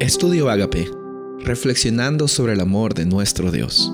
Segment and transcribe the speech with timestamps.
[0.00, 0.90] Estudio Agape,
[1.44, 3.92] reflexionando sobre el amor de nuestro Dios.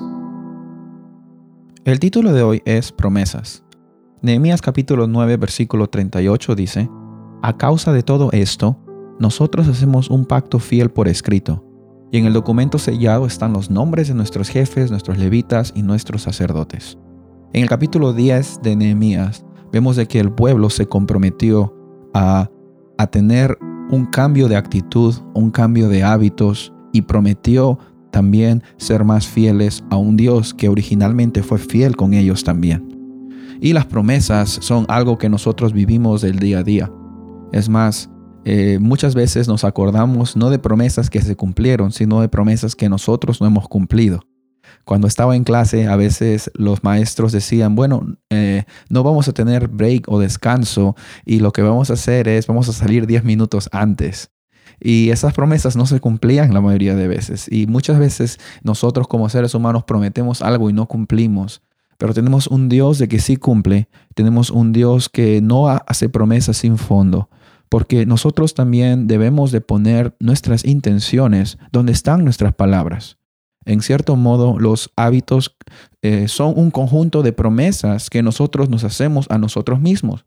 [1.84, 3.64] El título de hoy es Promesas.
[4.22, 6.88] Nehemías capítulo 9 versículo 38 dice,
[7.42, 8.78] A causa de todo esto,
[9.18, 11.64] nosotros hacemos un pacto fiel por escrito,
[12.12, 16.22] y en el documento sellado están los nombres de nuestros jefes, nuestros levitas y nuestros
[16.22, 16.96] sacerdotes.
[17.52, 21.74] En el capítulo 10 de Nehemías vemos de que el pueblo se comprometió
[22.14, 22.48] a,
[22.96, 23.58] a tener
[23.90, 27.78] un cambio de actitud, un cambio de hábitos y prometió
[28.10, 32.88] también ser más fieles a un Dios que originalmente fue fiel con ellos también.
[33.60, 36.90] Y las promesas son algo que nosotros vivimos del día a día.
[37.52, 38.10] Es más,
[38.44, 42.88] eh, muchas veces nos acordamos no de promesas que se cumplieron, sino de promesas que
[42.88, 44.20] nosotros no hemos cumplido.
[44.84, 49.68] Cuando estaba en clase, a veces los maestros decían, bueno, eh, no vamos a tener
[49.68, 53.68] break o descanso y lo que vamos a hacer es, vamos a salir 10 minutos
[53.72, 54.30] antes.
[54.80, 57.46] Y esas promesas no se cumplían la mayoría de veces.
[57.50, 61.62] Y muchas veces nosotros como seres humanos prometemos algo y no cumplimos.
[61.98, 63.88] Pero tenemos un Dios de que sí cumple.
[64.14, 67.30] Tenemos un Dios que no hace promesas sin fondo.
[67.68, 73.18] Porque nosotros también debemos de poner nuestras intenciones donde están nuestras palabras.
[73.66, 75.56] En cierto modo, los hábitos
[76.00, 80.24] eh, son un conjunto de promesas que nosotros nos hacemos a nosotros mismos.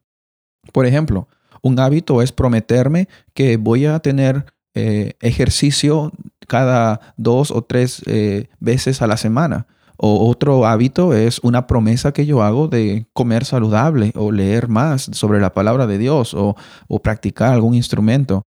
[0.73, 1.29] Por ejemplo,
[1.61, 4.45] un hábito es prometerme que voy a tener
[4.75, 6.11] eh, ejercicio
[6.47, 9.67] cada dos o tres eh, veces a la semana.
[9.97, 15.09] O otro hábito es una promesa que yo hago de comer saludable o leer más
[15.13, 16.55] sobre la palabra de Dios o
[17.01, 18.43] practicar algún instrumento.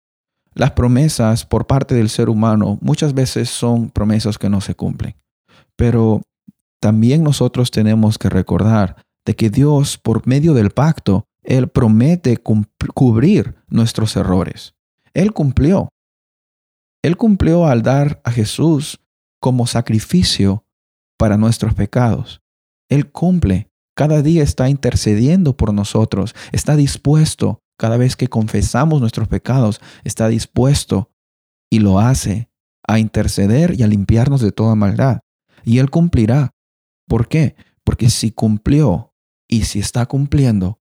[0.58, 5.14] Las promesas por parte del ser humano muchas veces son promesas que no se cumplen.
[5.76, 6.22] Pero
[6.80, 13.54] también nosotros tenemos que recordar de que Dios, por medio del pacto, Él promete cubrir
[13.68, 14.74] nuestros errores.
[15.14, 15.90] Él cumplió.
[17.02, 18.98] Él cumplió al dar a Jesús
[19.38, 20.64] como sacrificio
[21.16, 22.42] para nuestros pecados.
[22.88, 23.70] Él cumple.
[23.94, 26.34] Cada día está intercediendo por nosotros.
[26.50, 31.10] Está dispuesto cada vez que confesamos nuestros pecados, está dispuesto
[31.70, 32.50] y lo hace
[32.86, 35.20] a interceder y a limpiarnos de toda maldad.
[35.64, 36.54] Y Él cumplirá.
[37.06, 37.56] ¿Por qué?
[37.84, 39.14] Porque si cumplió
[39.48, 40.80] y si está cumpliendo,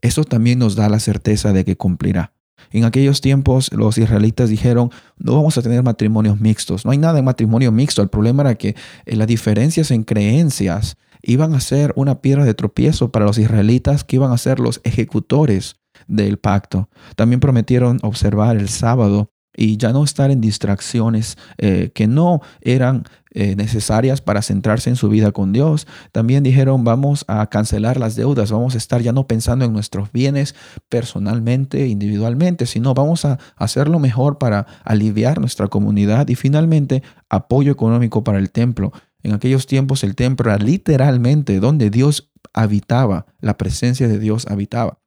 [0.00, 2.34] eso también nos da la certeza de que cumplirá.
[2.70, 6.84] En aquellos tiempos los israelitas dijeron, no vamos a tener matrimonios mixtos.
[6.84, 8.02] No hay nada en matrimonio mixto.
[8.02, 8.74] El problema era que
[9.04, 14.04] eh, las diferencias en creencias iban a ser una piedra de tropiezo para los israelitas
[14.04, 16.88] que iban a ser los ejecutores del pacto.
[17.16, 23.04] También prometieron observar el sábado y ya no estar en distracciones eh, que no eran
[23.34, 25.86] eh, necesarias para centrarse en su vida con Dios.
[26.10, 30.12] También dijeron, vamos a cancelar las deudas, vamos a estar ya no pensando en nuestros
[30.12, 30.54] bienes
[30.88, 38.24] personalmente, individualmente, sino vamos a hacerlo mejor para aliviar nuestra comunidad y finalmente apoyo económico
[38.24, 38.92] para el templo.
[39.22, 45.01] En aquellos tiempos el templo era literalmente donde Dios habitaba, la presencia de Dios habitaba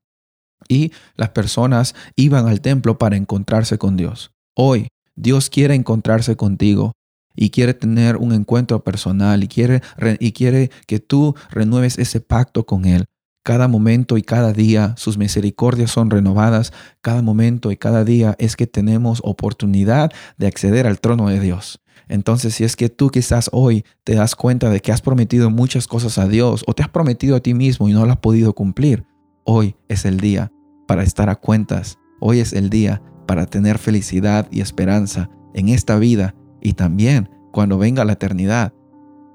[0.68, 4.32] y las personas iban al templo para encontrarse con Dios.
[4.56, 6.94] Hoy Dios quiere encontrarse contigo
[7.36, 9.82] y quiere tener un encuentro personal y quiere,
[10.20, 13.06] y quiere que tú renueves ese pacto con Él.
[13.44, 16.74] Cada momento y cada día sus misericordias son renovadas.
[17.02, 21.80] Cada momento y cada día es que tenemos oportunidad de acceder al trono de Dios.
[22.08, 25.88] Entonces, si es que tú quizás hoy te das cuenta de que has prometido muchas
[25.88, 28.54] cosas a Dios o te has prometido a ti mismo y no lo has podido
[28.54, 29.06] cumplir,
[29.48, 30.52] Hoy es el día
[30.88, 32.00] para estar a cuentas.
[32.20, 37.78] Hoy es el día para tener felicidad y esperanza en esta vida y también cuando
[37.78, 38.74] venga la eternidad,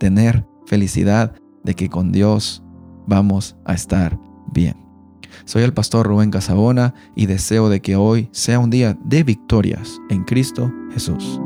[0.00, 2.64] tener felicidad de que con Dios
[3.06, 4.18] vamos a estar
[4.52, 4.84] bien.
[5.44, 10.00] Soy el pastor Rubén Casabona y deseo de que hoy sea un día de victorias
[10.10, 11.40] en Cristo Jesús.